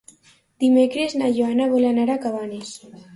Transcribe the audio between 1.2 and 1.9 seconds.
na Joana vol